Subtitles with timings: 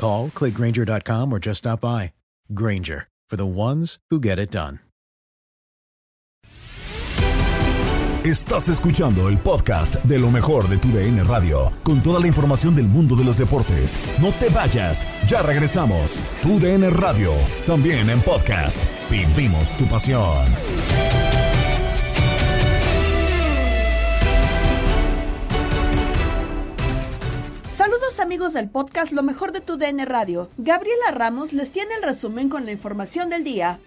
[0.00, 2.12] Call, clickgranger.com, or just stop by.
[2.52, 4.80] Granger, for the ones who get it done.
[8.24, 12.74] Estás escuchando el podcast de lo mejor de tu DN Radio, con toda la información
[12.76, 13.98] del mundo de los deportes.
[14.20, 16.20] No te vayas, ya regresamos.
[16.42, 17.32] Tu DN Radio,
[17.66, 18.82] también en podcast.
[19.10, 20.44] Vivimos tu pasión.
[28.18, 30.50] Amigos del podcast Lo mejor de tu DN Radio.
[30.58, 33.80] Gabriela Ramos les tiene el resumen con la información del día.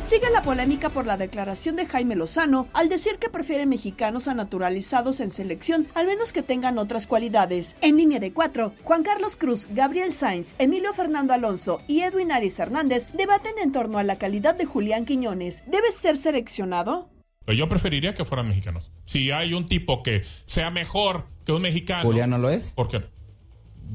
[0.00, 4.34] Sigue la polémica por la declaración de Jaime Lozano al decir que prefiere mexicanos a
[4.34, 7.74] naturalizados en selección, al menos que tengan otras cualidades.
[7.80, 12.58] En línea de cuatro, Juan Carlos Cruz, Gabriel Sainz, Emilio Fernando Alonso y Edwin Aris
[12.58, 15.64] Hernández debaten en torno a la calidad de Julián Quiñones.
[15.66, 17.13] ¿Debe ser seleccionado?
[17.46, 18.90] Yo preferiría que fueran mexicanos.
[19.04, 22.02] Si hay un tipo que sea mejor que un mexicano.
[22.04, 22.72] ¿Julián no lo es?
[22.74, 23.02] Porque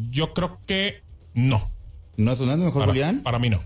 [0.10, 1.02] yo creo que
[1.34, 1.72] no.
[2.18, 3.24] ¿No es un mejor para, Julián?
[3.24, 3.64] Para mí no.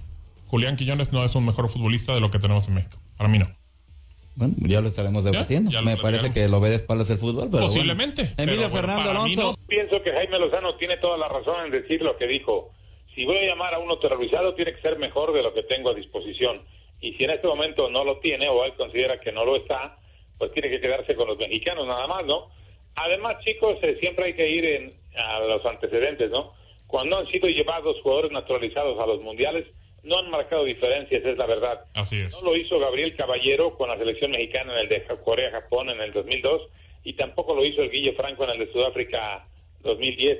[0.47, 2.97] Julián Quiñones no es un mejor futbolista de lo que tenemos en México.
[3.17, 3.47] Para mí no.
[4.35, 5.69] Bueno, ya lo estaremos debatiendo.
[5.69, 8.23] Ya, ya Me parece que lo ve de espaldas el fútbol, pero Posiblemente.
[8.35, 8.51] Bueno.
[8.51, 9.57] Emilio pero Fernando bueno, Alonso.
[9.59, 9.67] no.
[9.67, 12.71] Pienso que Jaime Lozano tiene toda la razón en decir lo que dijo.
[13.13, 15.89] Si voy a llamar a uno terrorizado, tiene que ser mejor de lo que tengo
[15.89, 16.61] a disposición.
[17.03, 19.97] Y si en este momento no lo tiene o él considera que no lo está,
[20.37, 22.47] pues tiene que quedarse con los mexicanos nada más, ¿no?
[22.95, 26.53] Además, chicos, eh, siempre hay que ir en, a los antecedentes, ¿no?
[26.87, 29.65] Cuando han sido llevados jugadores naturalizados a los mundiales,
[30.03, 31.81] no han marcado diferencias, es la verdad.
[31.93, 32.41] Así es.
[32.41, 36.13] No lo hizo Gabriel Caballero con la selección mexicana en el de Corea-Japón en el
[36.13, 36.61] 2002
[37.03, 39.45] y tampoco lo hizo el Guille Franco en el de Sudáfrica
[39.81, 40.39] 2010,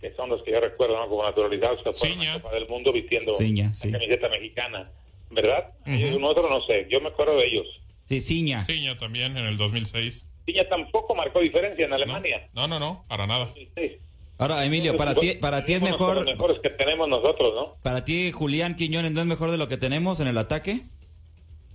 [0.00, 1.08] que son los que yo recuerdo, ¿no?
[1.08, 4.92] Como naturalizados que fueron a la Copa del Mundo vistiendo Ciña, la camiseta mexicana,
[5.30, 5.72] ¿verdad?
[5.86, 7.66] Y un otro no sé, yo me acuerdo de ellos.
[8.04, 8.64] Sí, Ciña.
[8.64, 10.30] Ciña también en el 2006.
[10.46, 12.48] Ciña tampoco marcó diferencia en Alemania.
[12.54, 13.46] No, no, no, para nada.
[13.46, 14.00] 2006.
[14.38, 16.24] Ahora, Emilio, para ti, para ti es mejor.
[16.24, 17.76] mejores que tenemos nosotros, ¿no?
[17.82, 20.82] Para ti, Julián Quiñones no es mejor de lo que tenemos en el ataque.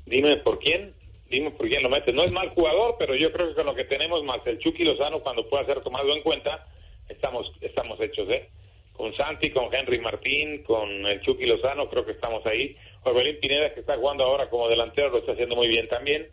[0.05, 0.93] Dime por quién,
[1.29, 2.15] dime por quién lo metes.
[2.15, 4.85] No es mal jugador, pero yo creo que con lo que tenemos más el Chucky
[4.85, 6.65] Lozano cuando pueda ser tomado en cuenta,
[7.09, 8.49] estamos estamos hechos, ¿eh?
[8.93, 12.77] Con Santi, con Henry Martín, con el Chucky Lozano, creo que estamos ahí.
[13.03, 16.27] Orbelín Pineda, que está jugando ahora como delantero, lo está haciendo muy bien también.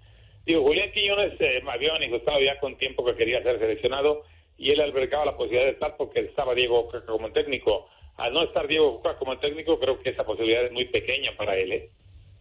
[0.46, 4.22] Digo, Julián Quiñones eh, me había manifestado ya con tiempo que quería ser seleccionado
[4.56, 7.86] y él albergaba la posibilidad de estar porque estaba Diego Coca como técnico.
[8.16, 11.56] Al no estar Diego Coca como técnico, creo que esa posibilidad es muy pequeña para
[11.56, 11.90] él, ¿eh?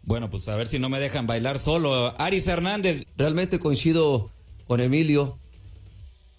[0.04, 2.14] Bueno, pues a ver si no me dejan bailar solo.
[2.18, 3.06] Aris Hernández.
[3.16, 4.31] Realmente coincido
[4.66, 5.38] con Emilio.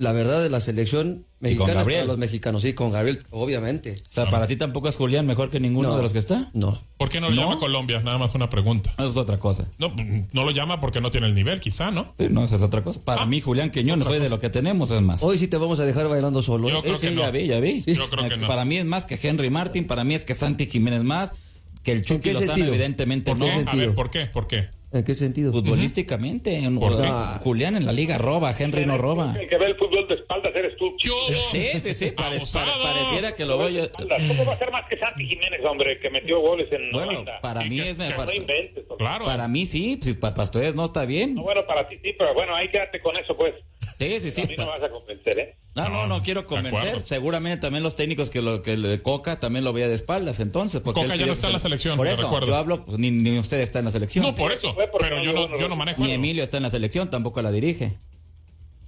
[0.01, 2.01] La verdad de la selección mexicana Gabriel.
[2.01, 3.97] para los mexicanos, sí, con Gabriel, obviamente.
[4.11, 5.97] O sea, para ti tampoco es Julián mejor que ninguno No.
[5.99, 6.51] de los que está.
[6.55, 6.79] No.
[6.97, 7.43] ¿Por qué no lo ¿No?
[7.43, 8.01] llama Colombia?
[8.03, 8.91] Nada más una pregunta.
[8.97, 9.67] Eso es otra cosa.
[9.77, 9.95] No,
[10.33, 12.15] no lo llama porque no tiene el nivel, quizá, ¿no?
[12.19, 13.01] Sí, No, esa es otra cosa.
[13.05, 15.23] Para Ah, mí, Julián Quiñones, soy de lo que tenemos, es más.
[15.23, 16.71] Hoy sí te vamos a dejar bailando solo.
[16.71, 16.83] Yo ¿eh?
[16.83, 17.21] creo Sí, que no.
[17.21, 17.83] ya vi, ya vi.
[17.87, 18.47] Yo creo que no.
[18.49, 21.35] Para mí es más que Henry Martin, para mí es que Santi Jiménez más,
[21.83, 23.45] que el Chucky Lozano, evidentemente ¿Por no.
[23.47, 23.65] qué?
[23.67, 24.25] A ver, ¿por qué?
[24.27, 24.69] ¿Por qué?
[24.93, 25.53] ¿En qué sentido?
[25.53, 27.05] Futbolísticamente, en- ¿Por qué?
[27.07, 29.37] Ah, Julián en la liga roba, Henry no roba.
[29.41, 30.97] El que ve el fútbol de espaldas eres tú.
[30.99, 31.15] Yo,
[31.49, 33.83] Sí, sí, sí, pare- pare- pareciera que lo veo yo.
[33.85, 34.21] Espaldas.
[34.27, 37.41] ¿Cómo va a ser más que Santi Jiménez, hombre, que metió goles en Bueno, 90?
[37.41, 38.27] para mí que- es mejor.
[38.27, 38.85] no inventes.
[38.89, 38.97] hombre.
[39.07, 39.25] Claro.
[39.27, 41.37] Para mí sí, si pa- para ustedes no está bien.
[41.37, 43.55] No, bueno, para ti sí, pero bueno, ahí quédate con eso, pues.
[43.99, 44.43] Sí, sí, sí.
[44.43, 45.57] a mí no vas a convencer, ¿eh?
[45.75, 47.01] No, no, no quiero convencer.
[47.03, 50.81] Seguramente también los técnicos que lo que le Coca también lo veía de espaldas, entonces.
[50.83, 52.49] Porque Coca ya no está en la se- selección, Por eso, recuerdo.
[52.49, 54.25] yo hablo, pues, ni, ni usted está en la selección.
[54.25, 54.75] No, por eso.
[54.77, 56.13] Pero no yo no, yo no manejo Ni.
[56.13, 57.99] Emilio está en la selección, tampoco la dirige.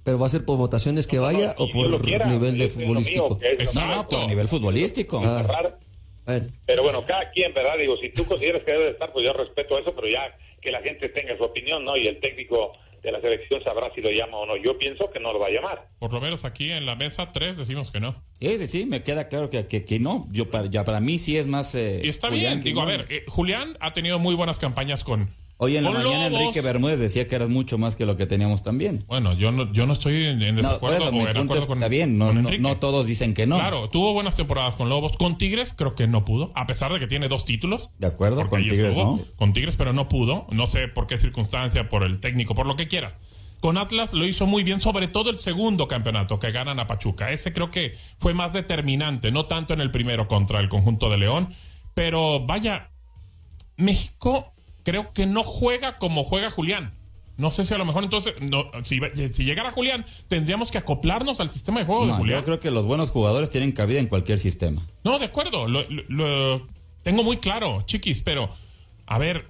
[0.03, 2.57] ¿Pero va a ser por votaciones que vaya no, o por Dios lo quiera, nivel
[2.57, 3.39] de futbolístico?
[3.39, 3.85] mío.
[3.87, 5.21] no, por nivel futbolístico.
[5.23, 5.71] Ah.
[6.65, 7.77] Pero bueno, cada quien, ¿verdad?
[7.77, 10.71] Digo, si tú consideras que debe de estar, pues yo respeto eso, pero ya que
[10.71, 11.95] la gente tenga su opinión, ¿no?
[11.97, 12.73] Y el técnico
[13.03, 14.55] de la selección sabrá si lo llama o no.
[14.57, 15.89] Yo pienso que no lo va a llamar.
[15.99, 18.15] Por lo menos aquí en la mesa tres decimos que no.
[18.39, 20.25] Sí, sí, sí, me queda claro que, que, que no.
[20.31, 21.75] Yo para, ya para mí sí es más.
[21.75, 22.63] eh, Y está Julián bien.
[22.63, 25.35] Digo, a ver, eh, Julián ha tenido muy buenas campañas con.
[25.63, 26.41] Hoy en la mañana Lobos.
[26.41, 29.05] Enrique Bermúdez decía que eras mucho más que lo que teníamos también.
[29.07, 31.77] Bueno, yo no, yo no estoy en, No, desacuerdo eso, o en acuerdo con.
[31.77, 33.55] está bien, no, con no, no todos dicen que no.
[33.55, 35.15] Claro, tuvo buenas temporadas con Lobos.
[35.15, 37.89] Con Tigres creo que no pudo, a pesar de que tiene dos títulos.
[37.97, 39.21] De acuerdo, con Tigres no.
[39.37, 40.47] Con Tigres, pero no pudo.
[40.51, 43.13] No sé por qué circunstancia, por el técnico, por lo que quieras.
[43.61, 47.31] Con Atlas lo hizo muy bien, sobre todo el segundo campeonato que ganan a Pachuca.
[47.31, 51.19] Ese creo que fue más determinante, no tanto en el primero contra el conjunto de
[51.19, 51.55] León.
[51.93, 52.91] Pero vaya,
[53.77, 54.52] México
[54.83, 56.93] creo que no juega como juega Julián.
[57.35, 58.99] No sé si a lo mejor entonces, no, si,
[59.31, 62.39] si llegara Julián, tendríamos que acoplarnos al sistema de juego de Julián.
[62.41, 64.81] yo creo que los buenos jugadores tienen cabida en cualquier sistema.
[65.03, 66.67] No, de acuerdo, lo, lo- lo
[67.01, 68.49] tengo muy claro, chiquis, pero
[69.07, 69.47] a ver,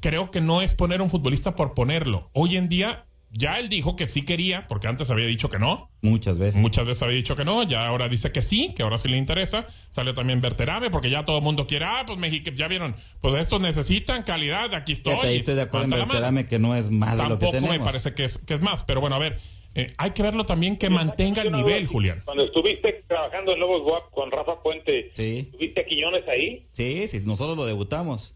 [0.00, 2.30] creo que no es poner un futbolista por ponerlo.
[2.32, 5.90] Hoy en día, ya él dijo que sí quería, porque antes había dicho que no.
[6.00, 6.56] Muchas veces.
[6.56, 9.16] Muchas veces había dicho que no, ya ahora dice que sí, que ahora sí le
[9.16, 9.66] interesa.
[9.90, 13.34] Salió también Berterame, porque ya todo el mundo quiere, ah, pues México, ya vieron, pues
[13.40, 15.14] estos necesitan calidad, aquí estoy.
[15.36, 16.08] Estoy de acuerdo en.
[16.08, 17.78] Berterame que no es más de lo que Tampoco tenemos.
[17.78, 19.38] me parece que es, que es más, pero bueno, a ver,
[19.74, 22.22] eh, hay que verlo también que mantenga el nivel, Julián.
[22.24, 25.50] Cuando estuviste trabajando en Lobos Guap con Rafa Puente, Sí.
[25.52, 26.66] ¿tuviste a Quiñones ahí?
[26.72, 28.34] Sí, sí, nosotros lo debutamos.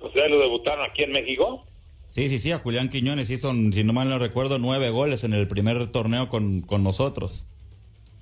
[0.00, 1.64] O sea, lo debutaron aquí en México.
[2.14, 5.32] Sí, sí, sí, a Julián Quiñones hizo, si no mal no recuerdo, nueve goles en
[5.34, 7.44] el primer torneo con, con nosotros.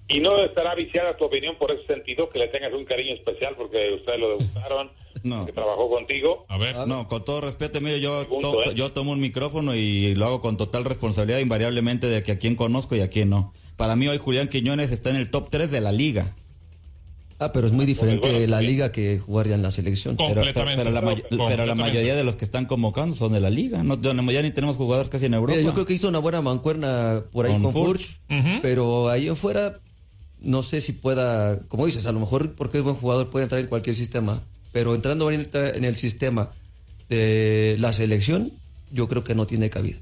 [0.08, 3.54] Y no estará viciada tu opinión por ese sentido, que le tengas un cariño especial
[3.54, 4.90] porque ustedes lo debutaron,
[5.24, 5.44] No.
[5.44, 6.46] que trabajó contigo.
[6.48, 6.74] A ver.
[6.88, 8.74] No, con todo respeto, mire, yo, Punto, to- ¿eh?
[8.74, 12.56] yo tomo un micrófono y lo hago con total responsabilidad, invariablemente de que a quién
[12.56, 13.52] conozco y a quién no.
[13.76, 16.34] Para mí hoy Julián Quiñones está en el top 3 de la liga.
[17.44, 20.16] Ah, pero es muy diferente bueno, la liga que jugar ya en la selección.
[20.16, 23.82] Pero, la, pero mayoría de los que están convocando son de la liga.
[23.82, 25.56] No, ya ya ni tenemos jugadores casi en Europa.
[25.56, 28.18] Mira, yo creo que hizo una buena mancuerna por ahí Con con, Furch.
[28.28, 29.78] Furch, pero ahí en fuera
[30.42, 33.60] no sé si pueda, como dices, a lo mejor porque es buen jugador puede entrar
[33.60, 34.42] en cualquier sistema,
[34.72, 36.50] pero entrando ahorita en el sistema
[37.08, 38.50] de la selección,
[38.90, 39.98] yo creo que no tiene cabida.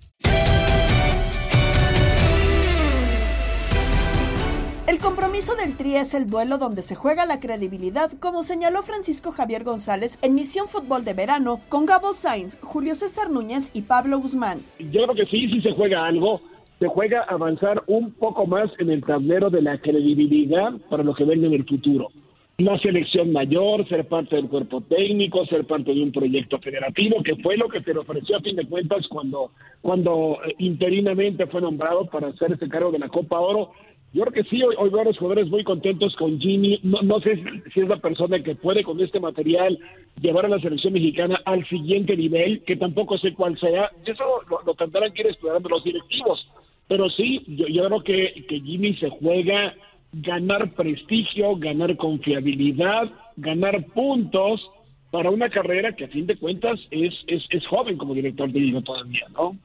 [5.40, 9.64] Compromiso del Tri es el duelo donde se juega la credibilidad, como señaló Francisco Javier
[9.64, 14.60] González en Misión Fútbol de Verano con Gabo Sainz, Julio César Núñez y Pablo Guzmán.
[14.78, 16.42] Yo creo que sí, sí se juega algo.
[16.78, 21.24] Se juega avanzar un poco más en el tablero de la credibilidad para lo que
[21.24, 22.08] venga en el futuro.
[22.58, 27.36] La selección mayor, ser parte del cuerpo técnico, ser parte de un proyecto federativo, que
[27.36, 31.62] fue lo que se le ofreció a fin de cuentas cuando, cuando eh, interinamente fue
[31.62, 33.70] nombrado para hacer ese cargo de la Copa Oro.
[34.12, 36.80] Yo creo que sí, hoy, hoy veo a los jugadores muy contentos con Jimmy.
[36.82, 39.78] No, no sé si es la persona que puede con este material
[40.20, 43.90] llevar a la selección mexicana al siguiente nivel, que tampoco sé cuál sea.
[44.04, 46.44] Eso lo, lo tendrán que ir explorando los directivos.
[46.88, 49.74] Pero sí, yo, creo que, que Jimmy se juega
[50.12, 54.60] ganar prestigio, ganar confiabilidad, ganar puntos
[55.12, 58.82] para una carrera que a fin de cuentas es, es, es joven como director técnico
[58.82, 59.56] todavía, ¿no?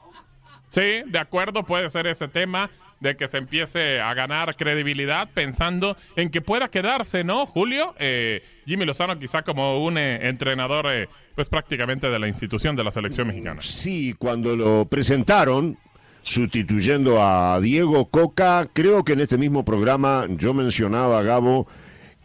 [0.70, 5.98] Sí, de acuerdo, puede ser ese tema de que se empiece a ganar credibilidad pensando
[6.16, 7.96] en que pueda quedarse, ¿no, Julio?
[8.00, 12.84] Eh, Jimmy Lozano quizá como un eh, entrenador, eh, pues prácticamente de la institución de
[12.84, 13.62] la selección mexicana.
[13.62, 15.78] Sí, cuando lo presentaron,
[16.24, 21.68] sustituyendo a Diego Coca, creo que en este mismo programa yo mencionaba a Gabo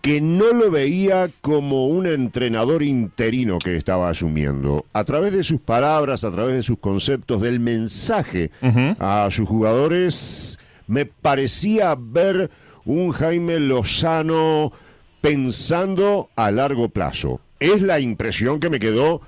[0.00, 4.86] que no lo veía como un entrenador interino que estaba asumiendo.
[4.92, 8.50] A través de sus palabras, a través de sus conceptos, del mensaje
[8.98, 10.58] a sus jugadores,
[10.90, 12.50] me parecía ver
[12.84, 14.72] un Jaime Lozano
[15.20, 17.40] pensando a largo plazo.
[17.60, 19.20] Es la impresión que me quedó,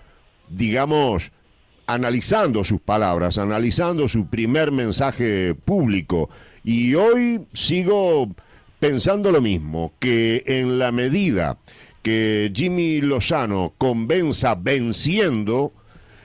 [0.48, 1.30] digamos,
[1.86, 6.30] analizando sus palabras, analizando su primer mensaje público.
[6.64, 8.28] Y hoy sigo
[8.80, 11.58] pensando lo mismo, que en la medida
[12.02, 15.72] que Jimmy Lozano convenza venciendo,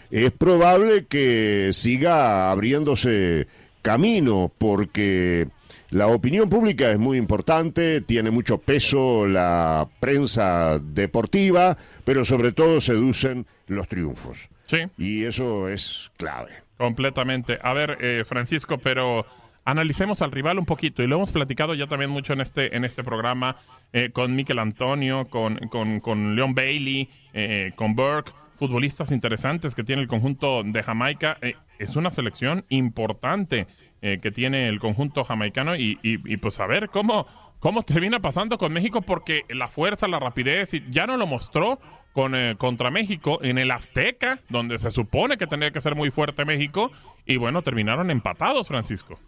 [0.10, 3.48] es probable que siga abriéndose
[3.88, 5.48] camino, porque
[5.92, 12.82] la opinión pública es muy importante, tiene mucho peso la prensa deportiva, pero sobre todo
[12.82, 14.50] seducen los triunfos.
[14.66, 14.80] Sí.
[14.98, 16.52] Y eso es clave.
[16.78, 17.60] Completamente.
[17.64, 19.26] A ver, eh, Francisco, pero
[19.64, 22.84] analicemos al rival un poquito y lo hemos platicado ya también mucho en este, en
[22.84, 23.56] este programa
[23.94, 29.84] eh, con Miquel Antonio, con, con, con Leon Bailey, eh, con Burke, futbolistas interesantes que
[29.84, 31.38] tiene el conjunto de Jamaica.
[31.42, 33.68] Eh, es una selección importante
[34.02, 37.28] eh, que tiene el conjunto jamaicano y, y, y, pues a ver cómo,
[37.60, 41.80] cómo termina pasando con México porque la fuerza, la rapidez, ya no lo mostró
[42.14, 46.10] con, eh, contra México en el Azteca, donde se supone que tenía que ser muy
[46.10, 46.92] fuerte México,
[47.28, 49.20] y bueno, terminaron empatados, Francisco.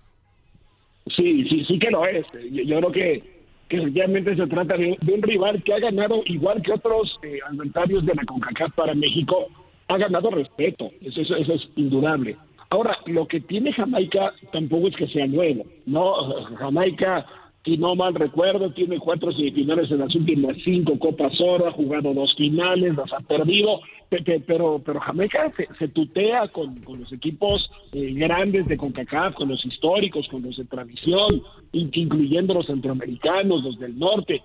[1.16, 2.26] Sí, sí, sí que lo es.
[2.52, 3.39] Yo, yo creo que,
[3.70, 7.40] que efectivamente se trata de, de, un rival que ha ganado, igual que otros eh,
[7.48, 9.48] adversarios de la CONCACAF para México,
[9.88, 10.92] ha ganado respeto.
[11.02, 12.36] Eso, eso, eso, es indudable.
[12.72, 15.66] Ahora, lo que tiene Jamaica tampoco es que sea nuevo.
[15.86, 16.14] No,
[16.58, 17.26] Jamaica,
[17.64, 22.14] si no mal recuerdo, tiene cuatro semifinales en las últimas cinco Copas Oro, ha jugado
[22.14, 27.70] dos finales, las ha perdido, pero, pero Jamaica se, se tutea con, con, los equipos
[27.92, 33.80] eh, grandes de CONCACAF, con los históricos, con los de tradición, incluyendo los centroamericanos, los
[33.80, 34.42] del norte.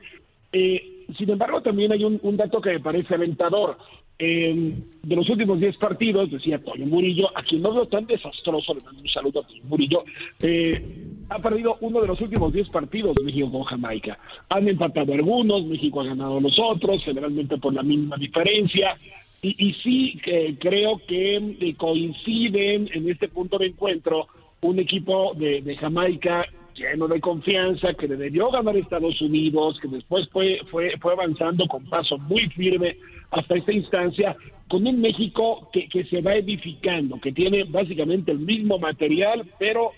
[0.53, 3.77] Eh, sin embargo, también hay un, dato que me parece alentador.
[4.17, 8.73] Eh, de los últimos 10 partidos, decía Toño Murillo, a quien no veo tan desastroso,
[8.75, 10.05] le mando un saludo a Toño Murillo,
[10.41, 10.81] eh,
[11.29, 14.17] ha perdido uno de los últimos 10 partidos México con Jamaica.
[14.51, 18.97] Han empatado algunos, México ha ganado los otros, generalmente por la misma diferencia.
[19.45, 24.27] Y, y sí que creo que eh, coinciden en este punto de encuentro
[24.63, 29.89] un equipo de, de Jamaica lleno de confianza, que le debió ganar Estados Unidos, que
[29.89, 32.97] después fue, fue, fue avanzando con paso muy firme
[33.33, 34.35] hasta esta instancia,
[34.67, 39.93] con un México que, que se va edificando, que tiene básicamente el mismo material, pero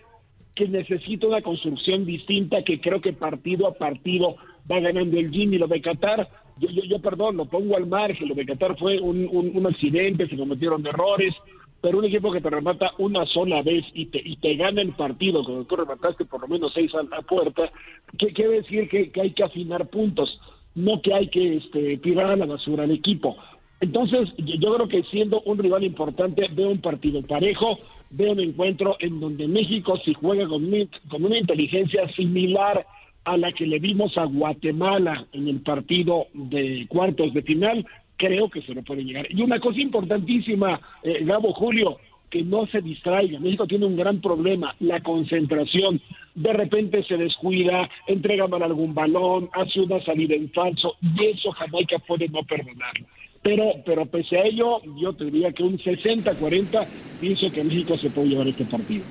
[0.57, 4.35] que necesita una construcción distinta que creo que partido a partido
[4.71, 8.29] va ganando el Jimmy, lo de Qatar, yo, yo, yo perdón, lo pongo al margen,
[8.29, 11.35] lo de Qatar fue un, un, accidente, se cometieron errores,
[11.81, 14.93] pero un equipo que te remata una sola vez y te, y te gana el
[14.93, 17.71] partido, cuando tú remataste por lo menos seis a la puerta,
[18.19, 20.41] ¿qué quiere decir que, que hay que afinar puntos?
[20.75, 23.37] No que hay que este, tirar a la basura al equipo.
[23.81, 27.79] Entonces, yo creo que siendo un rival importante, veo un partido parejo,
[28.11, 30.71] veo un encuentro en donde México, si juega con,
[31.09, 32.87] con una inteligencia similar
[33.27, 37.85] a la que le vimos a Guatemala en el partido de cuartos de final,
[38.17, 39.27] creo que se lo puede llegar.
[39.31, 41.99] Y una cosa importantísima, eh, Gabo Julio,
[42.31, 43.41] que no se distraiga.
[43.41, 46.01] México tiene un gran problema, la concentración.
[46.35, 51.51] De repente se descuida, entrega mal algún balón, hace una salida en falso, y eso
[51.51, 53.07] Jamaica puede no perdonarlo.
[53.43, 56.87] Pero, pero pese a ello, yo te diría que un 60-40
[57.21, 59.05] pienso que México se puede llevar este partido.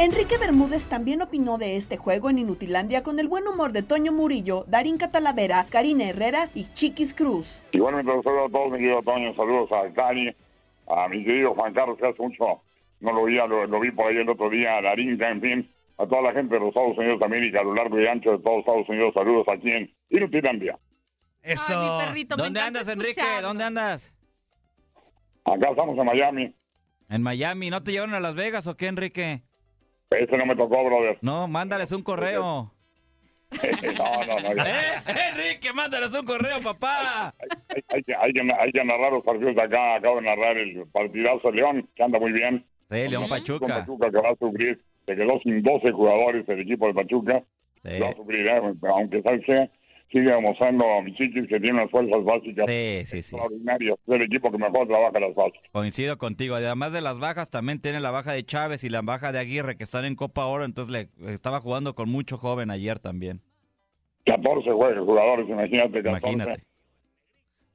[0.00, 4.12] Enrique Bermúdez también opinó de este juego en Inutilandia con el buen humor de Toño
[4.12, 7.64] Murillo, Darín Catalavera, Karina Herrera y Chiquis Cruz.
[7.72, 10.28] Igualmente un saludo a todos, mi querido Toño, saludos a Dani,
[10.86, 12.62] a mi querido Juan Carlos, que hace mucho
[13.00, 15.74] no lo vi, lo, lo vi por ahí el otro día, a Darín, en fin,
[15.98, 18.30] a toda la gente de los Estados Unidos de América, a lo largo y ancho
[18.30, 20.78] de todos los Estados Unidos, saludos aquí en Inutilandia.
[21.42, 21.74] Eso.
[21.76, 23.20] Ay, perrito, ¿Dónde andas, Enrique?
[23.42, 24.16] ¿Dónde andas?
[25.44, 26.54] Acá estamos en Miami.
[27.08, 27.70] En Miami.
[27.70, 29.42] ¿No te llevaron a Las Vegas o qué, Enrique?
[30.10, 31.18] Ese no me tocó, brother.
[31.20, 32.72] No, mándales un correo.
[33.98, 34.50] no, no, no.
[34.64, 34.94] ¿Eh?
[35.30, 37.34] Enrique, mándales un correo, papá.
[37.38, 39.96] Hay, hay, que, hay, que, hay, que, narrar los partidos de acá.
[39.96, 42.64] Acabo de narrar el partidazo de León, que anda muy bien.
[42.88, 43.66] Sí, León Pachuca.
[43.66, 44.80] Pachuca que va a sufrir.
[45.06, 47.42] Se quedó sin 12 jugadores el equipo de Pachuca.
[47.84, 48.00] Sí.
[48.00, 48.60] Va a sufrir, ¿eh?
[48.90, 49.70] aunque que
[50.10, 53.34] sigue demostrando a Michiquis que tiene unas fuerzas básicas sí, sí, sí.
[53.36, 53.98] extraordinarias.
[54.06, 55.60] Es el equipo que mejor trabaja las bajas.
[55.72, 56.54] Coincido contigo.
[56.54, 59.76] Además de las bajas, también tiene la baja de Chávez y la baja de Aguirre,
[59.76, 60.64] que están en Copa Oro.
[60.64, 63.42] Entonces le estaba jugando con mucho joven ayer también.
[64.24, 66.02] 14 jugadores, imagínate.
[66.02, 66.08] 14.
[66.08, 66.64] Imagínate.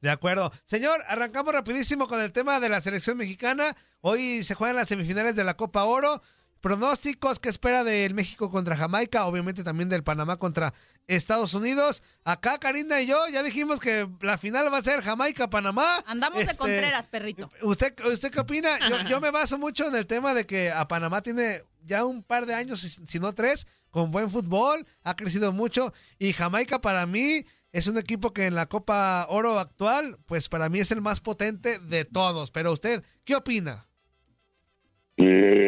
[0.01, 0.51] De acuerdo.
[0.65, 3.75] Señor, arrancamos rapidísimo con el tema de la selección mexicana.
[4.01, 6.21] Hoy se juegan las semifinales de la Copa Oro.
[6.63, 9.25] Pronósticos, ¿qué espera del México contra Jamaica?
[9.25, 10.73] Obviamente también del Panamá contra
[11.07, 12.01] Estados Unidos.
[12.23, 16.01] Acá Karina y yo ya dijimos que la final va a ser Jamaica-Panamá.
[16.07, 17.51] Andamos de Este, Contreras, perrito.
[17.63, 18.79] ¿Usted, ¿Usted qué opina?
[18.89, 22.23] Yo, yo me baso mucho en el tema de que a Panamá tiene ya un
[22.23, 25.93] par de años, si no tres, con buen fútbol, ha crecido mucho.
[26.17, 30.69] Y Jamaica para mí es un equipo que en la Copa Oro actual, pues para
[30.69, 32.51] mí es el más potente de todos.
[32.51, 33.89] Pero usted, ¿qué opina?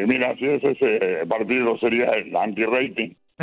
[0.08, 3.13] Mira, si ese, ese partido sería el anti-rating.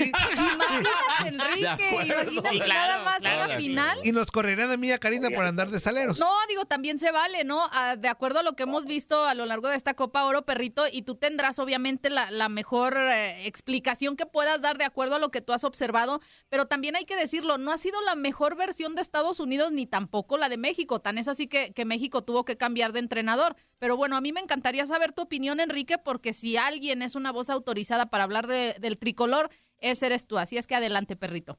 [0.00, 3.64] Imagínate, Enrique, imagínate Sí, nada más claro, una sí.
[3.64, 3.98] final.
[4.04, 6.18] Y nos correrían a mí y a Karina por andar de saleros.
[6.18, 7.60] No, digo, también se vale, ¿no?
[7.72, 10.44] Ah, de acuerdo a lo que hemos visto a lo largo de esta Copa Oro,
[10.44, 15.16] perrito, y tú tendrás obviamente la, la mejor eh, explicación que puedas dar de acuerdo
[15.16, 18.14] a lo que tú has observado, pero también hay que decirlo, no ha sido la
[18.14, 21.84] mejor versión de Estados Unidos ni tampoco la de México, tan es así que, que
[21.84, 23.56] México tuvo que cambiar de entrenador.
[23.78, 27.32] Pero bueno, a mí me encantaría saber tu opinión, Enrique, porque si alguien es una
[27.32, 29.48] voz autorizada para hablar de- del tricolor,
[29.80, 30.38] ese eres tú.
[30.38, 31.58] Así es que adelante, perrito.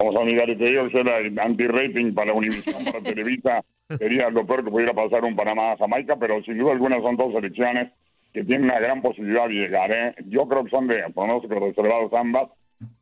[0.00, 3.64] Vamos a mirar, te digo, será el anti-rating para Univision, para Televisa.
[3.88, 7.92] Sería lo peor que pudiera pasar un Panamá-Jamaica, pero sin duda alguna son dos selecciones
[8.32, 9.90] que tienen una gran posibilidad de llegar.
[9.92, 10.14] ¿eh?
[10.26, 12.50] Yo creo que son de pronósticos reservados ambas,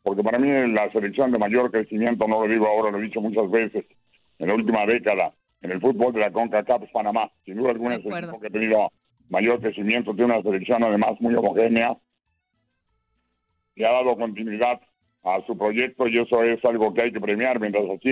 [0.03, 3.21] porque para mí la selección de mayor crecimiento, no lo digo ahora, lo he dicho
[3.21, 3.85] muchas veces,
[4.39, 5.33] en la última década,
[5.63, 7.31] en el fútbol de la CONCACAF es Panamá.
[7.45, 8.93] Sin duda alguna es el equipo que ha tenido
[9.31, 11.97] mayor crecimiento, tiene una selección además muy homogénea,
[13.77, 14.81] le ha dado continuidad
[15.25, 17.61] a su proyecto y eso es algo que hay que premiar.
[17.61, 18.11] Mientras así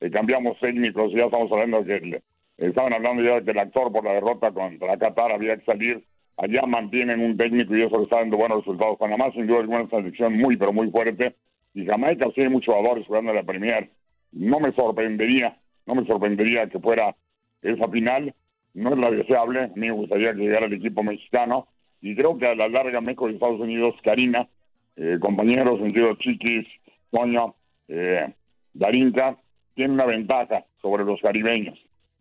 [0.00, 2.22] eh, cambiamos técnicos, ya estamos hablando que
[2.58, 6.04] estaban hablando ya de que el actor por la derrota contra Qatar había que salir.
[6.36, 8.98] Allá mantienen un técnico y eso le está dando buenos resultados.
[8.98, 11.34] Panamá sin duda es una selección muy pero muy fuerte
[11.74, 13.90] y Jamaica sí hay muchos jugadores jugando en la Premier.
[14.32, 17.14] No me sorprendería, no me sorprendería que fuera
[17.60, 18.34] esa final.
[18.74, 21.66] No es la deseable, a mí me gustaría que llegara el equipo mexicano
[22.00, 24.48] y creo que a la larga México y Estados Unidos, Karina,
[24.96, 26.66] eh, compañeros, sentido Chiquis,
[27.10, 27.54] Toño,
[27.88, 28.32] eh,
[28.74, 29.36] Darinka,
[29.74, 31.78] tienen una ventaja sobre los caribeños.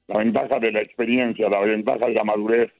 [0.07, 2.71] La ventaja de la experiencia, la ventaja de la madurez,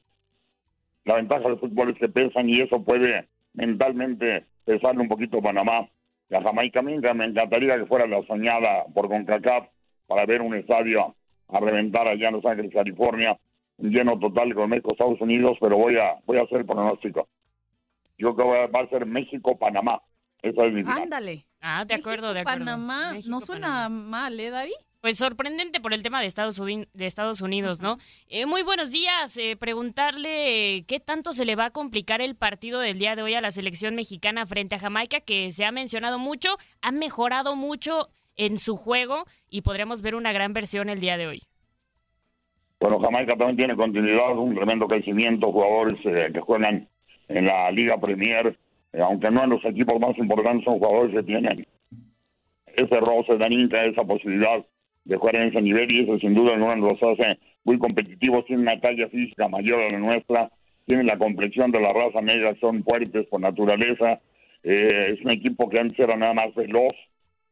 [1.04, 5.42] la ventaja del fútbol es que pesan y eso puede mentalmente pesarle un poquito a
[5.42, 5.88] Panamá.
[6.30, 9.66] Y a Jamaica me me encantaría que fuera la soñada por CONCACAF
[10.06, 11.14] para ver un estadio
[11.48, 13.38] a reventar allá en Los Ángeles, California,
[13.78, 17.28] lleno total con México, Estados Unidos, pero voy a voy a hacer pronóstico.
[18.22, 20.00] Yo creo que va a ser México-Panamá.
[20.42, 20.82] Esa es mi.
[20.86, 21.44] Ándale.
[21.60, 22.60] Ah, de acuerdo, de acuerdo.
[22.60, 24.72] Panamá, no suena mal, ¿eh, Dari?
[25.00, 27.96] Pues sorprendente por el tema de Estados, Uni- de Estados Unidos, ¿no?
[28.28, 29.36] Eh, muy buenos días.
[29.38, 33.22] eh, preguntarle eh, qué tanto se le va a complicar el partido del día de
[33.22, 36.50] hoy a la selección mexicana frente a Jamaica, que se ha mencionado mucho,
[36.82, 41.26] ha mejorado mucho en su juego y podremos ver una gran versión el día de
[41.26, 41.42] hoy.
[42.80, 46.88] Bueno, Jamaica también tiene continuidad, un tremendo crecimiento, jugadores eh, que juegan
[47.28, 48.56] en la Liga Premier,
[48.92, 51.66] eh, aunque no en los equipos más importantes, son jugadores que tienen
[52.76, 54.64] ese roce, Daninka, esa posibilidad
[55.04, 58.66] de jugar en ese nivel y eso sin duda alguna los hace muy competitivos, tienen
[58.66, 60.50] una talla física mayor a la nuestra,
[60.86, 64.20] tienen la complexión de la raza negra, son fuertes por naturaleza,
[64.62, 66.94] eh, es un equipo que antes era nada más veloz,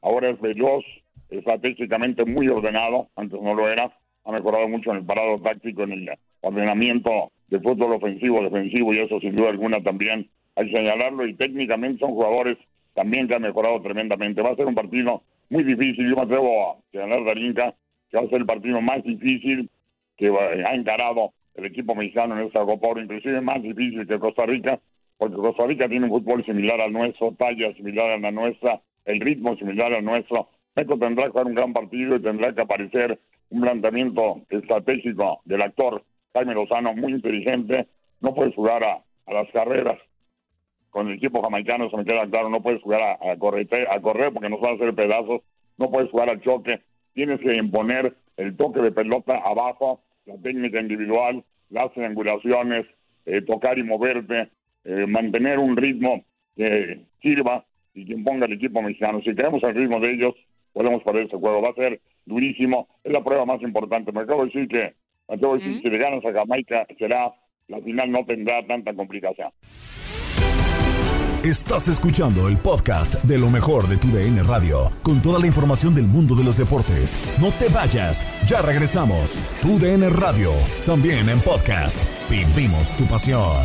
[0.03, 0.85] ahora es veloz,
[1.29, 3.93] estratégicamente muy ordenado, antes no lo era,
[4.25, 9.01] ha mejorado mucho en el parado táctico, en el ordenamiento del fútbol ofensivo, defensivo, y
[9.01, 12.59] eso sin duda alguna también que señalarlo, y técnicamente son jugadores
[12.95, 14.43] también que han mejorado tremendamente.
[14.43, 17.75] Va a ser un partido muy difícil, yo me atrevo a señalar Darinka,
[18.11, 19.69] que va a ser el partido más difícil
[20.17, 24.79] que ha encarado el equipo mexicano en esta Copa inclusive más difícil que Costa Rica,
[25.19, 29.21] porque Costa Rica tiene un fútbol similar al nuestro, talla similar a la nuestra, el
[29.21, 30.49] ritmo similar al nuestro.
[30.77, 33.19] México tendrá que jugar un gran partido y tendrá que aparecer
[33.51, 37.87] un planteamiento estratégico del actor Jaime Lozano muy inteligente.
[38.21, 39.99] No puedes jugar a, las carreras
[40.91, 44.33] con el equipo jamaicano, se me queda claro, no puedes jugar a, correte- a correr
[44.33, 45.43] porque nos van a hacer pedazos,
[45.79, 46.81] no puedes jugar al choque,
[47.15, 52.87] tienes que imponer el toque de pelota abajo, la técnica individual, las triangulaciones,
[53.25, 54.49] eh, tocar y moverte,
[54.85, 56.25] eh, mantener un ritmo
[56.57, 57.65] que sirva
[57.95, 59.21] y que imponga el equipo mexicano.
[59.23, 60.35] Si queremos el ritmo de ellos,
[60.73, 61.63] podemos perder ese juego.
[61.63, 64.11] Va a ser durísimo, es la prueba más importante.
[64.11, 64.95] Me acabo de decir que,
[65.31, 67.33] acabo de decir, si le ganas a Jamaica, será,
[67.69, 69.51] la final no tendrá tanta complicación.
[71.45, 75.95] Estás escuchando el podcast de lo mejor de tu DN Radio, con toda la información
[75.95, 77.19] del mundo de los deportes.
[77.41, 79.41] No te vayas, ya regresamos.
[79.63, 80.51] Tu DN Radio,
[80.85, 82.03] también en podcast.
[82.29, 83.65] Vivimos tu pasión.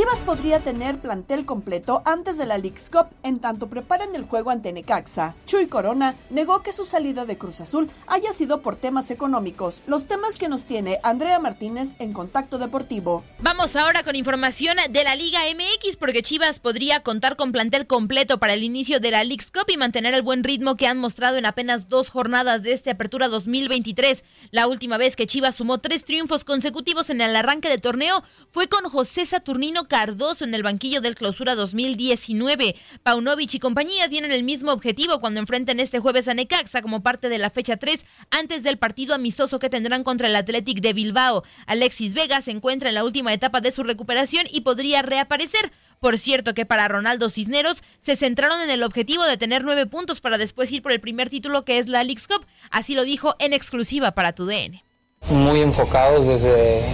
[0.00, 4.48] Chivas podría tener plantel completo antes de la League's Cup en tanto preparan el juego
[4.48, 5.34] ante Necaxa.
[5.44, 10.06] Chuy Corona negó que su salida de Cruz Azul haya sido por temas económicos, los
[10.06, 13.24] temas que nos tiene Andrea Martínez en Contacto Deportivo.
[13.40, 18.38] Vamos ahora con información de la Liga MX porque Chivas podría contar con plantel completo
[18.38, 21.36] para el inicio de la League's Cup y mantener el buen ritmo que han mostrado
[21.36, 24.24] en apenas dos jornadas de este Apertura 2023.
[24.50, 28.66] La última vez que Chivas sumó tres triunfos consecutivos en el arranque del torneo fue
[28.66, 32.76] con José Saturnino Cardoso en el banquillo del Clausura 2019.
[33.02, 37.28] Paunovic y compañía tienen el mismo objetivo cuando enfrenten este jueves a Necaxa como parte
[37.28, 41.42] de la fecha 3 antes del partido amistoso que tendrán contra el Athletic de Bilbao.
[41.66, 45.72] Alexis Vega se encuentra en la última etapa de su recuperación y podría reaparecer.
[45.98, 50.20] Por cierto que para Ronaldo Cisneros se centraron en el objetivo de tener nueve puntos
[50.20, 52.46] para después ir por el primer título que es la League's Cup.
[52.70, 54.84] Así lo dijo en exclusiva para tu DN.
[55.30, 56.84] Muy enfocados desde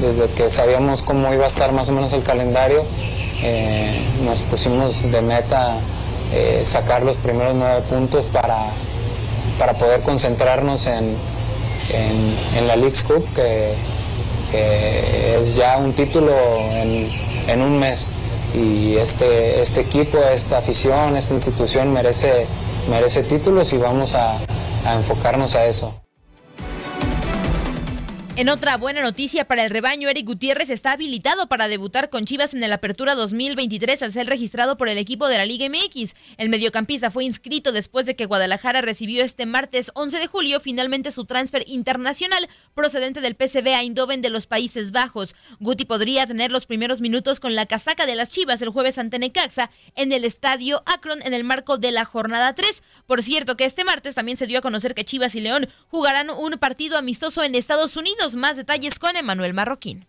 [0.00, 2.84] desde que sabíamos cómo iba a estar más o menos el calendario,
[3.42, 5.76] eh, nos pusimos de meta
[6.32, 8.66] eh, sacar los primeros nueve puntos para,
[9.58, 11.16] para poder concentrarnos en,
[12.66, 13.74] la League's Cup, que,
[15.38, 16.32] es ya un título
[16.72, 18.10] en, un mes.
[18.54, 22.46] Y este, este equipo, esta afición, esta institución merece,
[22.90, 24.38] merece títulos y vamos a
[24.84, 25.94] enfocarnos a eso.
[28.38, 32.54] En otra buena noticia para el rebaño, Eric Gutiérrez está habilitado para debutar con Chivas
[32.54, 36.14] en el Apertura 2023 al ser registrado por el equipo de la Liga MX.
[36.36, 41.10] El mediocampista fue inscrito después de que Guadalajara recibió este martes 11 de julio finalmente
[41.10, 45.34] su transfer internacional procedente del PCB Eindhoven de los Países Bajos.
[45.58, 49.18] Guti podría tener los primeros minutos con la casaca de las Chivas el jueves ante
[49.18, 52.84] Necaxa en el estadio Akron en el marco de la jornada 3.
[53.04, 56.30] Por cierto que este martes también se dio a conocer que Chivas y León jugarán
[56.30, 60.06] un partido amistoso en Estados Unidos más detalles con Emanuel Marroquín.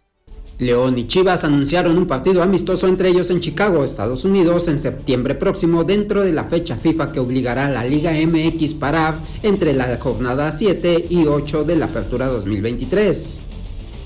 [0.60, 5.34] León y Chivas anunciaron un partido amistoso entre ellos en Chicago, Estados Unidos, en septiembre
[5.34, 9.98] próximo, dentro de la fecha FIFA que obligará a la Liga MX para entre la
[9.98, 13.46] jornada 7 y 8 de la Apertura 2023.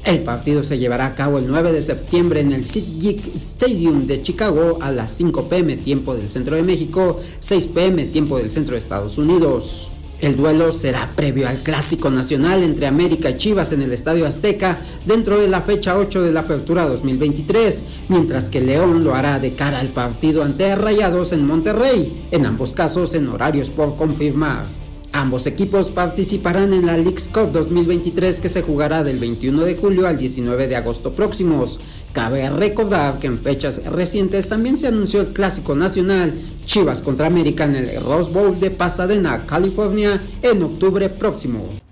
[0.05, 4.21] El partido se llevará a cabo el 9 de septiembre en el SeatGeek Stadium de
[4.21, 8.73] Chicago a las 5 pm tiempo del centro de México, 6 pm tiempo del centro
[8.73, 9.92] de Estados Unidos.
[10.23, 14.79] El duelo será previo al Clásico Nacional entre América y Chivas en el Estadio Azteca
[15.05, 19.51] dentro de la fecha 8 de la Apertura 2023, mientras que León lo hará de
[19.51, 24.65] cara al partido ante Rayados en Monterrey, en ambos casos en horarios por confirmar.
[25.11, 30.07] Ambos equipos participarán en la League's Cup 2023 que se jugará del 21 de julio
[30.07, 31.81] al 19 de agosto próximos.
[32.13, 37.63] Cabe recordar que en fechas recientes también se anunció el clásico nacional Chivas contra América
[37.65, 41.82] en el Rose Bowl de Pasadena, California, en octubre próximo.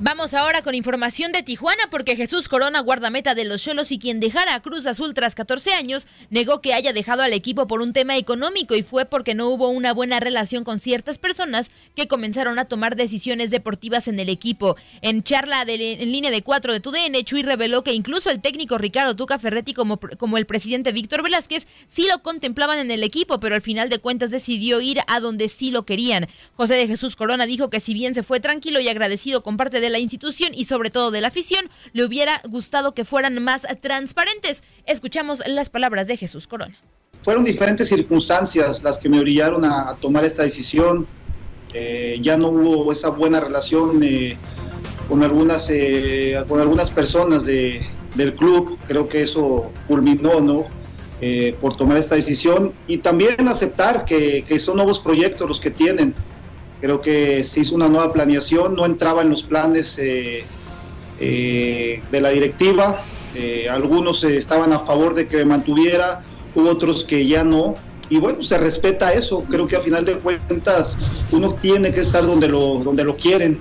[0.00, 4.20] Vamos ahora con información de Tijuana porque Jesús Corona, guardameta de los Cholos y quien
[4.20, 7.92] dejara a Cruz Azul tras 14 años, negó que haya dejado al equipo por un
[7.92, 12.60] tema económico y fue porque no hubo una buena relación con ciertas personas que comenzaron
[12.60, 14.76] a tomar decisiones deportivas en el equipo.
[15.02, 18.78] En charla de, en línea de 4 de TUDN, Chuy reveló que incluso el técnico
[18.78, 23.40] Ricardo Tuca Ferretti como, como el presidente Víctor Velázquez sí lo contemplaban en el equipo,
[23.40, 26.28] pero al final de cuentas decidió ir a donde sí lo querían.
[26.54, 29.80] José de Jesús Corona dijo que si bien se fue tranquilo y agradecido con parte
[29.80, 33.66] de la institución y sobre todo de la afición, le hubiera gustado que fueran más
[33.80, 34.62] transparentes.
[34.86, 36.76] Escuchamos las palabras de Jesús Corona.
[37.22, 41.06] Fueron diferentes circunstancias las que me orillaron a, tomar esta decisión.
[41.74, 44.36] Eh, ya no hubo esa buena relación eh,
[45.08, 48.78] con, algunas, eh, con algunas personas de, del club.
[48.86, 50.66] Creo que eso culminó, ¿no?
[51.60, 56.14] por tomar esta decisión y también aceptar que, que son nuevos proyectos los que tienen.
[56.80, 60.44] Creo que se hizo una nueva planeación, no entraba en los planes eh,
[61.18, 63.02] eh, de la directiva.
[63.34, 66.22] Eh, algunos estaban a favor de que mantuviera,
[66.54, 67.74] hubo otros que ya no.
[68.08, 69.44] Y bueno, se respeta eso.
[69.50, 70.96] Creo que a final de cuentas
[71.32, 73.58] uno tiene que estar donde lo, donde lo quieren.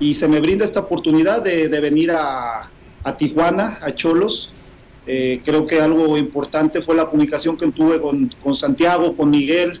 [0.00, 2.70] Y se me brinda esta oportunidad de, venir a,
[3.04, 4.50] a Tijuana, a Cholos,
[5.06, 9.80] Eh, creo que algo importante fue la comunicación que tuve con, con Santiago, con Miguel